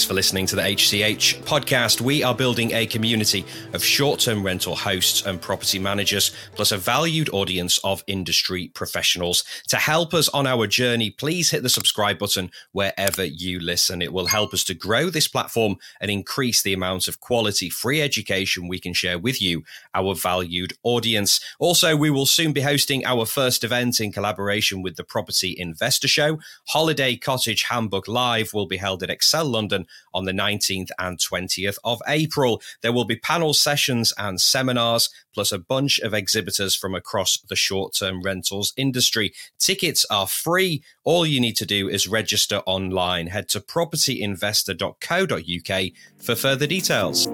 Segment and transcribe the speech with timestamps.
[0.00, 2.00] Thanks for listening to the HCH podcast.
[2.00, 3.44] We are building a community
[3.74, 9.44] of short term rental hosts and property managers, plus a valued audience of industry professionals.
[9.68, 14.00] To help us on our journey, please hit the subscribe button wherever you listen.
[14.00, 18.00] It will help us to grow this platform and increase the amount of quality free
[18.00, 21.40] education we can share with you, our valued audience.
[21.58, 26.08] Also, we will soon be hosting our first event in collaboration with the Property Investor
[26.08, 26.38] Show.
[26.68, 31.18] Holiday Cottage Handbook Live will be held at Excel London London on the 19th and
[31.18, 32.62] 20th of April.
[32.82, 37.56] There will be panel sessions and seminars, plus a bunch of exhibitors from across the
[37.56, 39.32] short term rentals industry.
[39.58, 40.82] Tickets are free.
[41.04, 43.28] All you need to do is register online.
[43.28, 47.28] Head to propertyinvestor.co.uk for further details.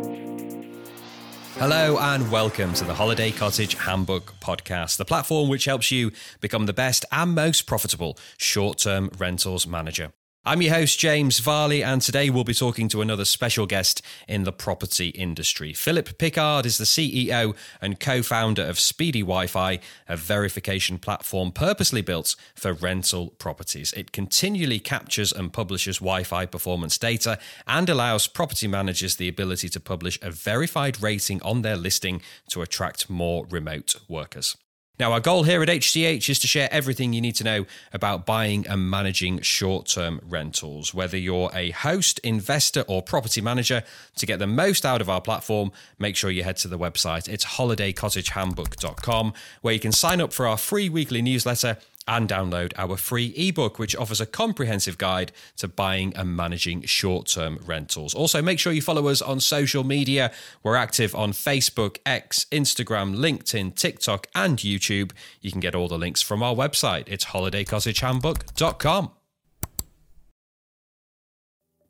[1.59, 6.67] Hello and welcome to the Holiday Cottage Handbook Podcast, the platform which helps you become
[6.67, 10.13] the best and most profitable short term rentals manager.
[10.49, 14.45] I'm your host, James Varley, and today we'll be talking to another special guest in
[14.45, 15.73] the property industry.
[15.73, 21.51] Philip Pickard is the CEO and co founder of Speedy Wi Fi, a verification platform
[21.51, 23.93] purposely built for rental properties.
[23.95, 29.69] It continually captures and publishes Wi Fi performance data and allows property managers the ability
[29.71, 34.57] to publish a verified rating on their listing to attract more remote workers.
[34.99, 38.25] Now, our goal here at HCH is to share everything you need to know about
[38.25, 40.95] buying and managing short term rentals.
[40.95, 43.83] Whether you're a host, investor, or property manager,
[44.17, 47.29] to get the most out of our platform, make sure you head to the website.
[47.29, 51.77] It's holidaycottagehandbook.com, where you can sign up for our free weekly newsletter
[52.09, 57.27] and download our free ebook, which offers a comprehensive guide to buying and managing short
[57.27, 58.15] term rentals.
[58.15, 60.33] Also, make sure you follow us on social media.
[60.63, 65.13] We're active on Facebook, X, Instagram, LinkedIn, TikTok, and YouTube.
[65.41, 67.05] You can get all the links from our website.
[67.09, 69.11] It's holidaycottagehandbook.com.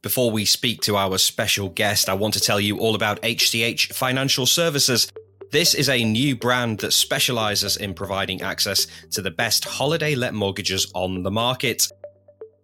[0.02, 3.92] Before we speak to our special guest, I want to tell you all about HCH
[3.92, 5.10] Financial Services.
[5.52, 10.34] This is a new brand that specializes in providing access to the best holiday let
[10.34, 11.86] mortgages on the market.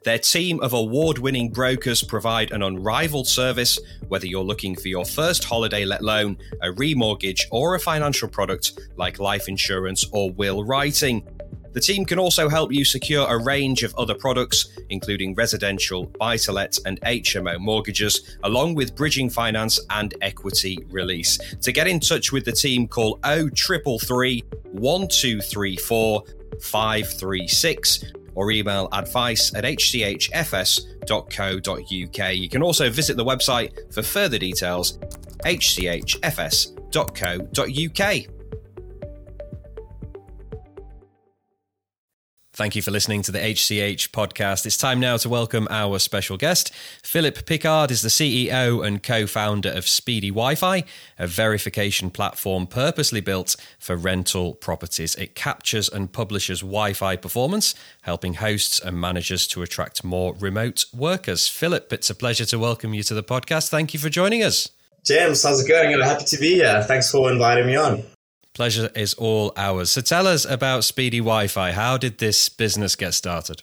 [0.05, 3.79] Their team of award winning brokers provide an unrivaled service,
[4.09, 8.73] whether you're looking for your first holiday let loan, a remortgage, or a financial product
[8.97, 11.25] like life insurance or will writing.
[11.73, 16.37] The team can also help you secure a range of other products, including residential, buy
[16.39, 21.39] to let, and HMO mortgages, along with bridging finance and equity release.
[21.61, 26.25] To get in touch with the team, call 0333 1234
[26.61, 30.83] 536 or email advice at hchfs.co.uk.
[32.37, 34.99] You can also visit the website for further details
[35.45, 36.33] hchfs.co.uk.
[42.63, 44.67] Thank you for listening to the HCH podcast.
[44.67, 46.73] It's time now to welcome our special guest.
[47.03, 50.85] Philip Pickard is the CEO and co founder of Speedy Wi Fi,
[51.19, 55.17] a verification platform purposely built for rental properties.
[55.17, 60.85] It captures and publishes Wi Fi performance, helping hosts and managers to attract more remote
[60.95, 61.49] workers.
[61.49, 63.71] Philip, it's a pleasure to welcome you to the podcast.
[63.71, 64.69] Thank you for joining us.
[65.05, 65.93] James, how's it going?
[65.93, 66.81] I'm happy to be here.
[66.85, 68.05] Thanks for inviting me on.
[68.55, 69.91] Pleasure is all ours.
[69.91, 71.73] So tell us about Speedy Wi Fi.
[71.73, 73.63] How did this business get started?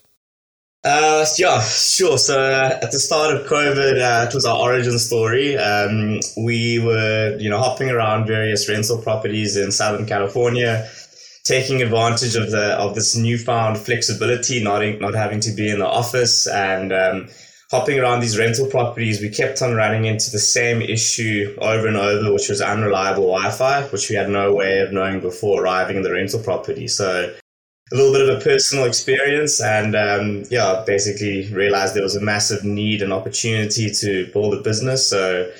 [0.83, 2.17] Uh, yeah, sure.
[2.17, 5.57] So uh, at the start of COVID, uh, it was our origin story.
[5.57, 10.89] Um, we were, you know, hopping around various rental properties in Southern California,
[11.43, 15.79] taking advantage of the of this newfound flexibility, not in, not having to be in
[15.79, 17.27] the office, and um,
[17.71, 21.97] hopping around these rental properties, we kept on running into the same issue over and
[21.97, 26.01] over, which was unreliable Wi-Fi, which we had no way of knowing before arriving in
[26.01, 26.87] the rental property.
[26.87, 27.35] So
[27.91, 32.21] a little bit of a personal experience, and um, yeah, basically realized there was a
[32.21, 35.07] massive need and opportunity to build a business.
[35.07, 35.51] So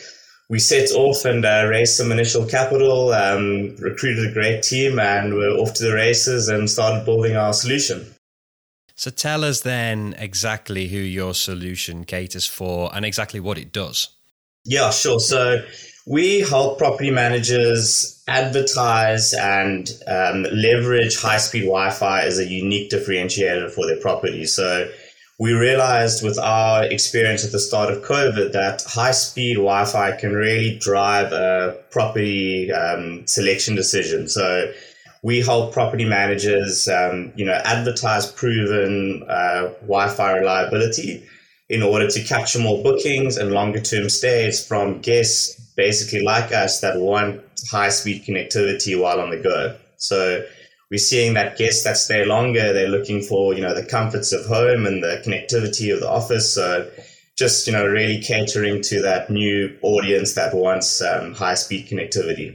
[0.50, 5.36] we set off and uh, raised some initial capital, um, recruited a great team, and
[5.36, 8.06] we're off to the races and started building our solution.
[9.00, 14.10] So tell us then exactly who your solution caters for and exactly what it does.
[14.66, 15.22] Yeah, sure.
[15.22, 15.64] So
[16.06, 22.92] we help property managers advertise and um, leverage high speed Wi Fi as a unique
[22.92, 24.46] differentiator for their property.
[24.46, 24.92] So
[25.40, 30.12] we realized with our experience at the start of COVID that high speed Wi Fi
[30.18, 34.28] can really drive a property um, selection decision.
[34.28, 34.74] So
[35.22, 41.24] we help property managers, um, you know, advertise proven uh, Wi-Fi reliability
[41.70, 46.82] in order to capture more bookings and longer term stays from guests basically like us
[46.82, 49.78] that want high speed connectivity while on the go.
[49.98, 50.46] So
[50.90, 54.46] we're seeing that guests that stay longer, they're looking for, you know, the comforts of
[54.46, 56.52] home and the connectivity of the office.
[56.52, 56.90] So
[57.40, 62.54] just you know really catering to that new audience that wants um, high speed connectivity.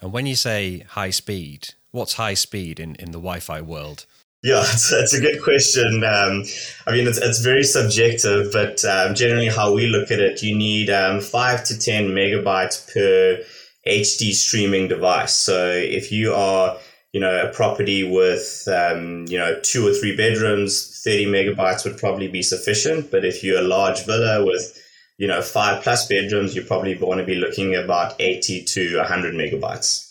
[0.00, 4.06] And when you say high speed, what's high speed in, in the Wi-Fi world?
[4.42, 6.04] Yeah, it's, it's a good question.
[6.04, 6.44] Um,
[6.86, 10.56] I mean, it's, it's very subjective, but um, generally, how we look at it, you
[10.56, 13.42] need um, five to 10 megabytes per
[13.86, 15.34] HD streaming device.
[15.34, 16.76] So if you are,
[17.12, 21.96] you know, a property with, um, you know, two or three bedrooms, 30 megabytes would
[21.96, 23.10] probably be sufficient.
[23.10, 24.78] But if you're a large villa with,
[25.18, 28.96] you know, five plus bedrooms, you probably want to be looking at about 80 to
[28.98, 30.04] 100 megabytes.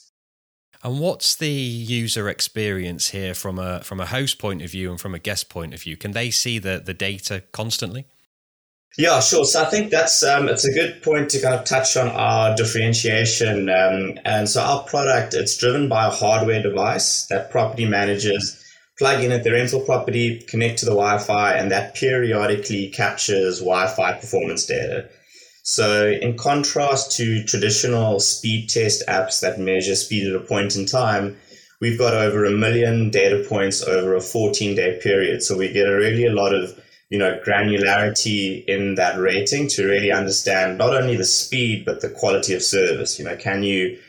[0.83, 5.01] And what's the user experience here from a from a host point of view and
[5.01, 5.97] from a guest point of view?
[5.97, 8.05] Can they see the the data constantly?
[8.97, 9.45] Yeah, sure.
[9.45, 12.55] So I think that's um, it's a good point to kind of touch on our
[12.55, 13.69] differentiation.
[13.69, 18.63] Um, and so our product it's driven by a hardware device that property managers
[18.97, 24.13] plug in at the rental property, connect to the Wi-Fi, and that periodically captures Wi-Fi
[24.13, 25.09] performance data.
[25.63, 30.85] So, in contrast to traditional speed test apps that measure speed at a point in
[30.85, 31.37] time,
[31.81, 35.43] we've got over a million data points over a 14 day period.
[35.43, 36.79] So, we get a really a lot of
[37.09, 42.09] you know granularity in that rating to really understand not only the speed but the
[42.09, 43.19] quality of service.
[43.19, 43.99] You know, can you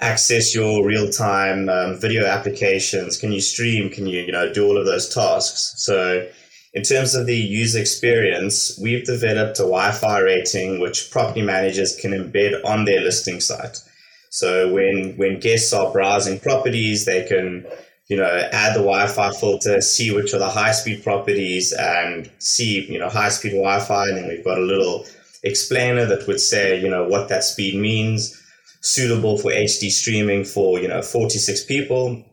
[0.00, 3.18] access your real time um, video applications?
[3.18, 3.90] Can you stream?
[3.90, 5.74] Can you you know do all of those tasks?
[5.76, 6.28] So
[6.72, 12.12] in terms of the user experience, we've developed a Wi-Fi rating which property managers can
[12.12, 13.82] embed on their listing site.
[14.30, 17.66] So when when guests are browsing properties, they can
[18.06, 22.98] you know add the Wi-Fi filter, see which are the high-speed properties, and see you
[22.98, 25.04] know high-speed Wi-Fi, and then we've got a little
[25.42, 28.39] explainer that would say you know what that speed means,
[28.80, 32.24] suitable for HD streaming for you know 46 people,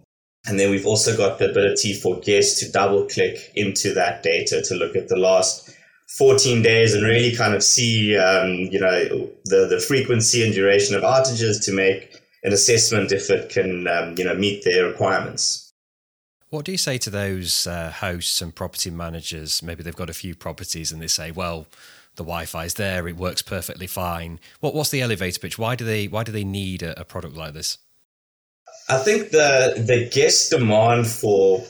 [0.45, 4.61] and then we've also got the ability for guests to double click into that data
[4.61, 5.75] to look at the last
[6.09, 10.95] 14 days and really kind of see, um, you know, the, the frequency and duration
[10.95, 15.73] of outages to make an assessment if it can, um, you know, meet their requirements.
[16.49, 19.61] What do you say to those uh, hosts and property managers?
[19.61, 21.67] Maybe they've got a few properties and they say, well,
[22.17, 24.39] the Wi-Fi is there, it works perfectly fine.
[24.59, 25.57] What, what's the elevator pitch?
[25.57, 27.77] Why do they why do they need a, a product like this?
[28.89, 31.63] I think the the guest demand for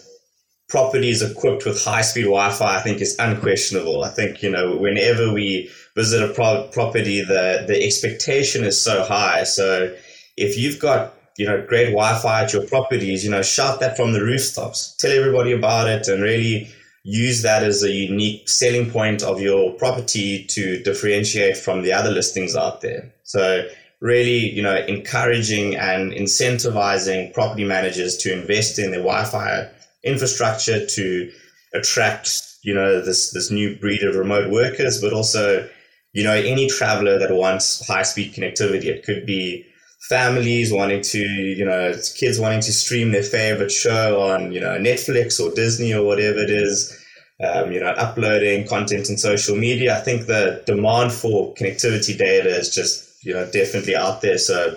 [0.69, 4.03] properties equipped with high speed Wi-Fi, I think, is unquestionable.
[4.03, 9.03] I think you know whenever we visit a pro- property, the the expectation is so
[9.03, 9.43] high.
[9.43, 9.95] So
[10.35, 14.13] if you've got you know great Wi-Fi at your properties, you know shout that from
[14.13, 16.69] the rooftops, tell everybody about it, and really
[17.09, 22.11] use that as a unique selling point of your property to differentiate from the other
[22.11, 23.13] listings out there.
[23.23, 23.65] So
[24.01, 29.69] really, you know, encouraging and incentivizing property managers to invest in their Wi-Fi
[30.03, 31.31] infrastructure to
[31.73, 35.65] attract, you know, this this new breed of remote workers, but also,
[36.11, 38.87] you know, any traveler that wants high-speed connectivity.
[38.87, 39.65] It could be
[40.09, 44.77] families wanting to, you know, kids wanting to stream their favorite show on, you know,
[44.77, 46.93] Netflix or Disney or whatever it is.
[47.39, 49.95] Um, you know, uploading content in social media.
[49.95, 54.39] I think the demand for connectivity data is just you know definitely out there.
[54.39, 54.75] So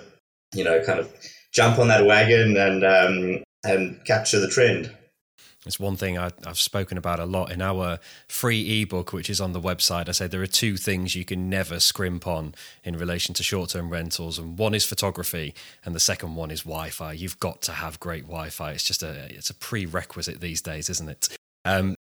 [0.54, 1.10] you know, kind of
[1.52, 4.94] jump on that wagon and um, and capture the trend.
[5.66, 7.98] It's one thing I, have spoken about a lot in our
[8.28, 10.08] free ebook, which is on the website.
[10.08, 13.70] I say there are two things you can never scrimp on in relation to short
[13.70, 17.12] term rentals, and one is photography, and the second one is Wi Fi.
[17.12, 18.72] You've got to have great Wi Fi.
[18.72, 21.36] It's just a it's a prerequisite these days, isn't it?
[21.66, 21.94] Um,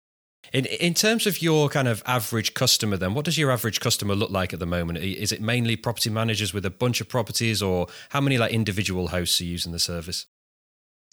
[0.54, 4.16] in in terms of your kind of average customer, then what does your average customer
[4.16, 5.00] look like at the moment?
[5.00, 9.10] Is it mainly property managers with a bunch of properties, or how many like individual
[9.10, 10.28] hosts are using the service?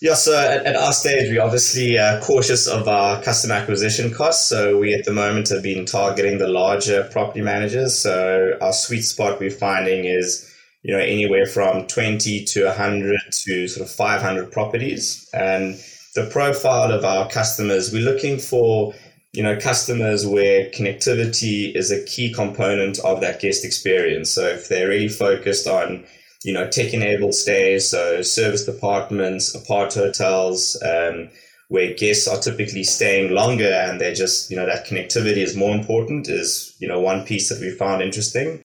[0.00, 4.46] Yeah, so at, at our stage, we're obviously uh, cautious of our customer acquisition costs.
[4.46, 7.98] So we at the moment have been targeting the larger property managers.
[7.98, 13.68] So our sweet spot we're finding is you know anywhere from 20 to 100 to
[13.68, 15.74] sort of 500 properties and
[16.14, 18.94] the profile of our customers we're looking for
[19.36, 24.30] you know, customers where connectivity is a key component of that guest experience.
[24.30, 26.06] So if they're really focused on,
[26.46, 31.28] you know, tech-enabled stays, so serviced apartments, apart hotels, um,
[31.66, 35.74] where guests are typically staying longer and they're just, you know, that connectivity is more
[35.74, 38.62] important is, you know, one piece that we found interesting.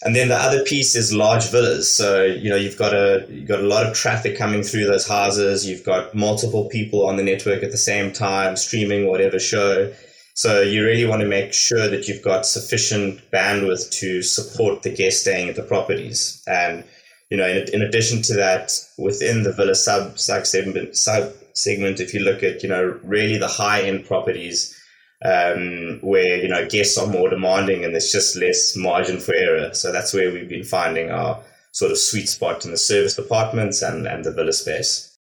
[0.00, 1.92] And then the other piece is large villas.
[1.92, 5.06] So, you know, you've got a, you've got a lot of traffic coming through those
[5.06, 5.66] houses.
[5.66, 9.92] You've got multiple people on the network at the same time, streaming whatever show.
[10.34, 14.94] So you really want to make sure that you've got sufficient bandwidth to support the
[14.94, 16.42] guests staying at the properties.
[16.46, 16.84] And,
[17.32, 21.98] you know, in, in addition to that, within the villa sub, sub segment, sub segment,
[21.98, 24.78] if you look at, you know, really the high end properties,
[25.24, 29.72] um, where you know guests are more demanding and there's just less margin for error.
[29.72, 33.80] So that's where we've been finding our sort of sweet spot in the serviced apartments
[33.80, 35.16] and, and the villa space.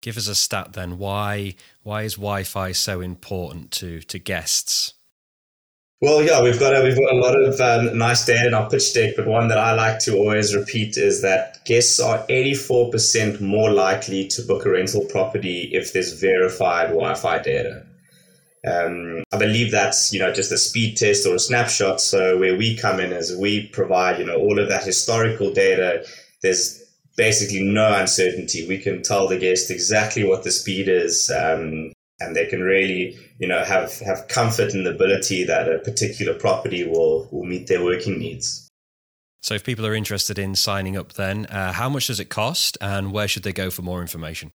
[0.00, 0.96] Give us a stat then.
[0.96, 4.94] Why why is Wi-Fi so important to to guests?
[6.02, 8.68] Well, yeah, we've got a, we've got a lot of um, nice data in our
[8.68, 13.40] pitch deck, but one that I like to always repeat is that guests are 84%
[13.40, 17.86] more likely to book a rental property if there's verified Wi-Fi data.
[18.66, 22.00] Um, I believe that's you know just a speed test or a snapshot.
[22.00, 26.04] So where we come in is we provide you know all of that historical data.
[26.42, 26.82] There's
[27.16, 28.66] basically no uncertainty.
[28.66, 33.18] We can tell the guest exactly what the speed is, um, and they can really
[33.38, 37.66] you know have have comfort in the ability that a particular property will will meet
[37.66, 38.68] their working needs.
[39.42, 42.78] So if people are interested in signing up, then uh, how much does it cost,
[42.80, 44.52] and where should they go for more information?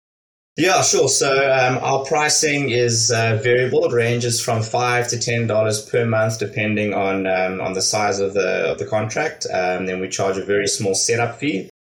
[0.57, 1.09] Yeah, sure.
[1.09, 3.87] So um, our pricing is uh, variable.
[3.87, 8.21] It ranges from five to ten dollars per month, depending on um, on the size
[8.21, 9.47] of the of the contract.
[9.53, 11.71] Um, then we charge a very small setup fee.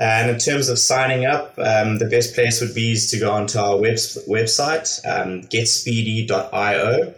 [0.00, 3.58] And in terms of signing up, um, the best place would be to go onto
[3.58, 7.14] our web, website, um, getspeedy.io,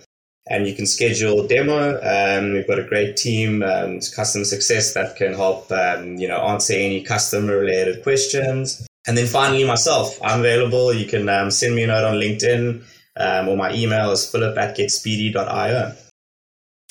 [0.49, 2.01] and you can schedule a demo.
[2.03, 6.39] Um, we've got a great team, um, customer success that can help, um, you know,
[6.39, 8.85] answer any customer related questions.
[9.07, 10.93] And then finally, myself, I'm available.
[10.93, 12.83] You can um, send me a note on LinkedIn,
[13.17, 15.95] um, or my email is philip at getspeedy.io.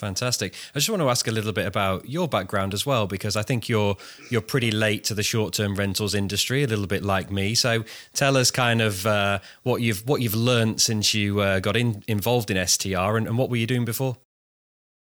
[0.02, 0.56] Fantastic.
[0.74, 3.44] I just want to ask a little bit about your background as well, because I
[3.44, 3.98] think you're
[4.32, 7.54] you're pretty late to the short term rentals industry, a little bit like me.
[7.54, 11.78] So tell us kind of uh, what you've what you've learned since you uh, got
[11.78, 14.18] in, involved in STR, and, and, what were you doing before?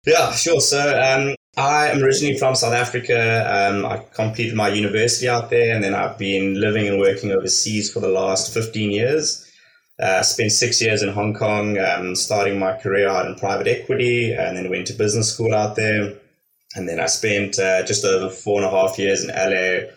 [0.06, 0.60] Yeah, sure.
[0.60, 3.70] So um, I am originally from South Africa.
[3.72, 7.90] Um, I completed my university out there, and then I've been living and working overseas
[7.90, 9.50] for the last 15 years.
[10.00, 14.34] Uh, spent six years in Hong Kong, um, starting my career out in private equity,
[14.34, 16.14] and then went to business school out there.
[16.76, 19.90] And then I spent uh, just over four and a half years in LA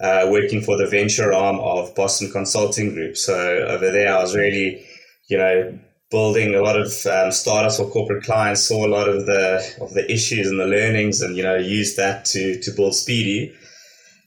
[0.00, 3.16] uh, working for the venture arm of Boston Consulting Group.
[3.16, 3.34] So
[3.68, 4.84] over there, I was really,
[5.28, 5.78] you know,
[6.10, 9.92] building a lot of um, startups or corporate clients, saw a lot of the of
[9.94, 13.54] the issues and the learnings, and you know, used that to to build Speedy.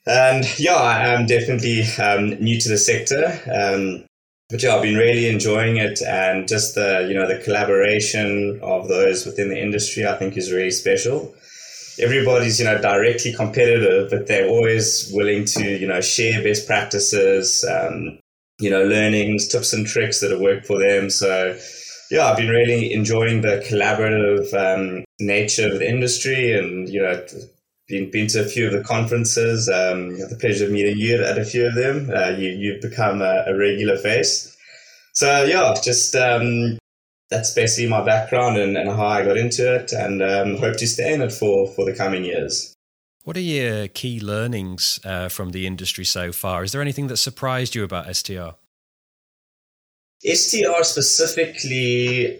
[0.05, 3.25] And yeah, I am definitely um, new to the sector.
[3.51, 4.05] Um,
[4.49, 8.87] but yeah, I've been really enjoying it, and just the you know the collaboration of
[8.87, 11.35] those within the industry, I think, is really special.
[11.99, 17.65] Everybody's you know directly competitive, but they're always willing to you know share best practices,
[17.65, 18.19] um,
[18.59, 21.09] you know learnings, tips and tricks that have worked for them.
[21.09, 21.57] So
[22.09, 27.21] yeah, I've been really enjoying the collaborative um, nature of the industry, and you know
[27.87, 29.69] been been to a few of the conferences.
[29.69, 32.09] Um, have the pleasure of meeting you at a few of them.
[32.13, 34.55] Uh, you you've become a, a, regular face.
[35.13, 36.77] So yeah, just um,
[37.29, 40.87] that's basically my background and, and how I got into it, and um, hope to
[40.87, 42.73] stay in it for for the coming years.
[43.23, 46.63] What are your key learnings uh, from the industry so far?
[46.63, 48.55] Is there anything that surprised you about STR?
[50.23, 52.39] STR specifically,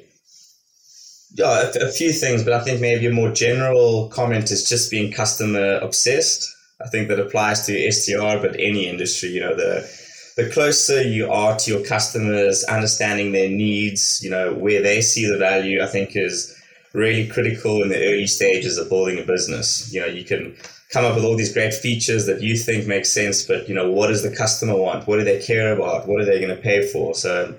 [1.37, 4.89] yeah, a, a, few things, but I think maybe a more general comment is just
[4.89, 6.51] being customer obsessed.
[6.81, 9.29] I think that applies to STR, but any industry.
[9.29, 9.87] You know, the
[10.35, 15.29] the closer you are to your customers, understanding their needs, you know, where they see
[15.29, 16.55] the value, I think is
[16.93, 19.93] really critical in the early stages of building a business.
[19.93, 20.55] You know, you can
[20.91, 23.91] come up with all these great features that you think make sense, but you know,
[23.91, 25.07] what does the customer want?
[25.07, 26.07] What do they care about?
[26.07, 27.13] What are they going to pay for?
[27.13, 27.53] So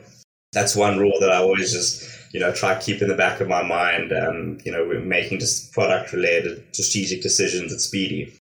[0.53, 3.49] that's one rule that I always just you know, try keep in the back of
[3.49, 8.38] my mind, um, you know, we're making just product related strategic decisions at Speedy.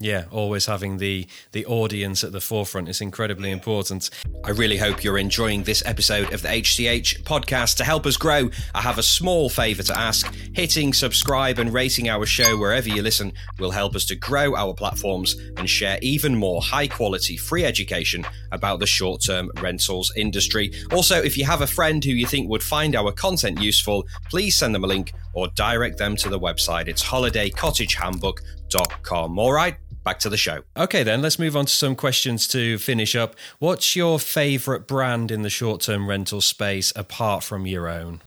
[0.00, 4.10] Yeah, always having the the audience at the forefront is incredibly important.
[4.44, 7.78] I really hope you're enjoying this episode of the HCH podcast.
[7.78, 10.32] To help us grow, I have a small favor to ask.
[10.54, 14.72] Hitting subscribe and rating our show wherever you listen will help us to grow our
[14.72, 20.70] platforms and share even more high quality free education about the short-term rentals industry.
[20.92, 24.54] Also, if you have a friend who you think would find our content useful, please
[24.54, 26.86] send them a link or direct them to the website.
[26.86, 29.38] It's holidaycottagehandbook.com.
[29.40, 29.76] All right?
[30.08, 30.62] Back to the show.
[30.74, 33.36] Okay, then let's move on to some questions to finish up.
[33.58, 38.22] What's your favorite brand in the short term rental space apart from your own?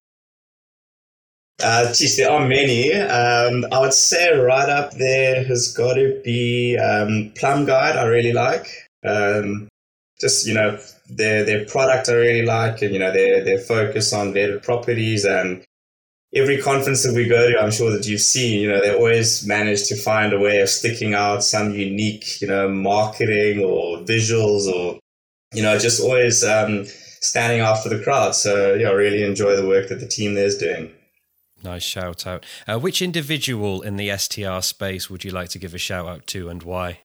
[1.64, 2.94] Uh, geez, there are many.
[2.94, 7.96] Um, I would say right up there has got to be um, Plum Guide.
[7.96, 8.68] I really like.
[9.04, 9.68] Um,
[10.20, 10.78] just you know
[11.10, 15.26] their their product I really like, and you know their their focus on vetted properties
[15.26, 15.64] and
[16.34, 19.46] every conference that we go to, I'm sure that you've seen, you know, they always
[19.46, 24.68] manage to find a way of sticking out some unique, you know, marketing or visuals
[24.68, 25.00] or,
[25.54, 26.86] you know, just always um,
[27.22, 28.36] standing out for the crowd.
[28.36, 30.92] So yeah, I really enjoy the work that the team there is doing.
[31.64, 32.46] Nice shout out.
[32.68, 36.28] Uh, which individual in the STR space would you like to give a shout out
[36.28, 37.00] to and why?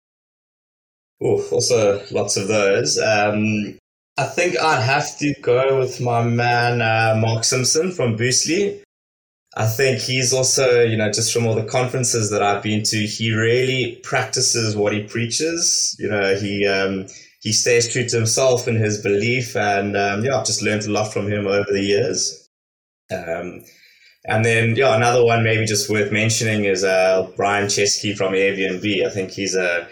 [1.21, 2.99] Oh, also lots of those.
[2.99, 3.79] Um,
[4.19, 8.83] I think I'd have to go with my man uh, Mark Simpson from Boostly.
[9.57, 12.99] I think he's also, you know, just from all the conferences that I've been to,
[12.99, 15.97] he really practices what he preaches.
[15.99, 17.07] You know, he um,
[17.41, 20.91] he stays true to himself and his belief, and um, yeah, I've just learned a
[20.91, 22.49] lot from him over the years.
[23.11, 23.65] Um,
[24.27, 29.07] and then, yeah, another one maybe just worth mentioning is uh, Brian Chesky from Airbnb.
[29.07, 29.89] I think he's a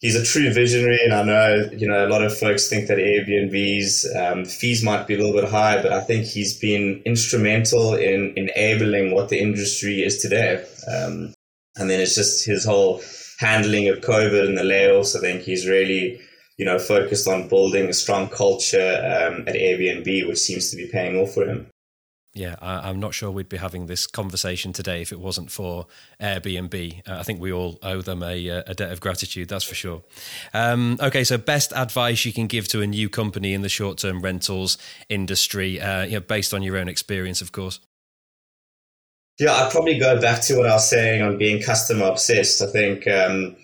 [0.00, 2.98] he's a true visionary, and I know you know a lot of folks think that
[2.98, 7.94] Airbnb's um, fees might be a little bit high, but I think he's been instrumental
[7.94, 10.64] in enabling what the industry is today.
[10.88, 11.34] Um,
[11.76, 13.02] and then it's just his whole
[13.38, 15.16] handling of COVID and the layoffs.
[15.16, 16.20] I think he's really
[16.58, 20.88] you know focused on building a strong culture um, at Airbnb, which seems to be
[20.88, 21.66] paying off for him
[22.36, 25.86] yeah, I, am not sure we'd be having this conversation today if it wasn't for
[26.20, 27.08] Airbnb.
[27.08, 29.74] Uh, I think we all owe them a, uh, a debt of gratitude, that's for
[29.74, 30.02] sure.
[30.52, 33.96] Um, okay, so best advice you can give to a new company in the short
[33.98, 34.76] term rentals
[35.08, 37.80] industry, uh, you know, based on your own experience, of course.
[39.38, 42.60] Yeah, I'd probably go back to what I was saying on being customer obsessed.
[42.60, 43.56] I think um,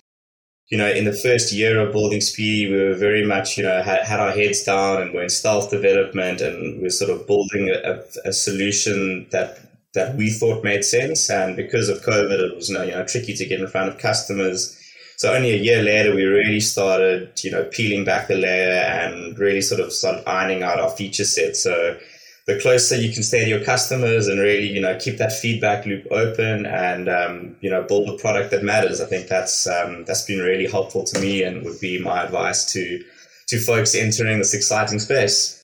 [0.73, 3.83] you know, in the first year of building Speedy, we were very much, you know,
[3.83, 7.69] had, had our heads down and we're in stealth development and we're sort of building
[7.69, 9.59] a, a, solution that
[9.93, 11.29] that we thought made sense.
[11.29, 13.87] And because of COVID, it was, you know, you know, tricky to get in front
[13.89, 14.75] of customers.
[15.17, 19.37] So only a year later, we really started, you know, peeling back the layer and
[19.37, 21.55] really sort of started ironing out our feature set.
[21.55, 21.99] So
[22.45, 25.85] the closer you can stay to your customers and really, you know, keep that feedback
[25.85, 28.99] loop open and, um, you know, build a product that matters.
[28.99, 32.71] I think that's, um, that's been really helpful to me and would be my advice
[32.73, 33.03] to,
[33.47, 35.61] to folks entering this exciting space.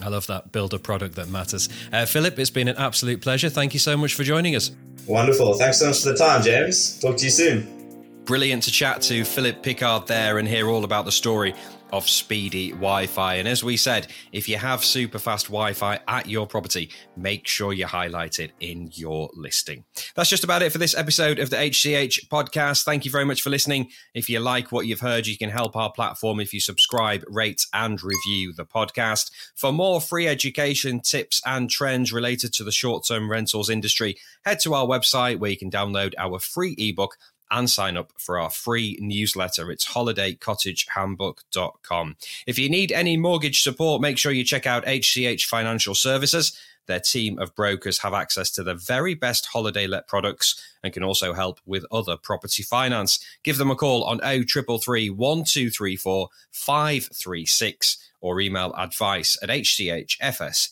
[0.00, 0.50] I love that.
[0.50, 1.68] Build a product that matters.
[1.92, 3.48] Uh, Philip, it's been an absolute pleasure.
[3.48, 4.70] Thank you so much for joining us.
[5.06, 5.54] Wonderful.
[5.54, 6.98] Thanks so much for the time, James.
[7.00, 7.83] Talk to you soon.
[8.24, 11.54] Brilliant to chat to Philip Pickard there and hear all about the story
[11.92, 13.34] of speedy Wi Fi.
[13.34, 17.46] And as we said, if you have super fast Wi Fi at your property, make
[17.46, 19.84] sure you highlight it in your listing.
[20.16, 22.82] That's just about it for this episode of the HCH podcast.
[22.82, 23.90] Thank you very much for listening.
[24.14, 27.66] If you like what you've heard, you can help our platform if you subscribe, rate,
[27.74, 29.30] and review the podcast.
[29.54, 34.60] For more free education, tips, and trends related to the short term rentals industry, head
[34.60, 37.18] to our website where you can download our free ebook
[37.50, 39.70] and sign up for our free newsletter.
[39.70, 42.16] It's holidaycottagehandbook.com.
[42.46, 46.58] If you need any mortgage support, make sure you check out HCH Financial Services.
[46.86, 51.02] Their team of brokers have access to the very best holiday let products and can
[51.02, 53.24] also help with other property finance.
[53.42, 60.68] Give them a call on 0333 1234 536 or email advice at hchfs.co.uk.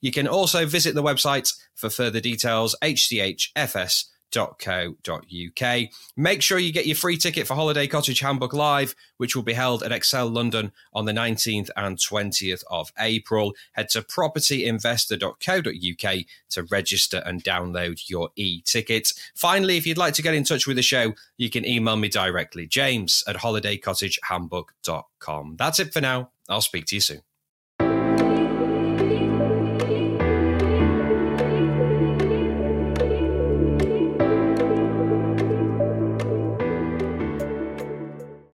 [0.00, 5.88] You can also visit the website for further details, hchfs.co.uk www.holiday.co.uk.
[6.16, 9.52] Make sure you get your free ticket for Holiday Cottage Handbook Live, which will be
[9.52, 13.54] held at Excel London on the 19th and 20th of April.
[13.72, 16.16] Head to propertyinvestor.co.uk
[16.50, 19.12] to register and download your e ticket.
[19.34, 22.08] Finally, if you'd like to get in touch with the show, you can email me
[22.08, 25.56] directly, james at holidaycottagehandbook.com.
[25.58, 26.30] That's it for now.
[26.48, 27.27] I'll speak to you soon.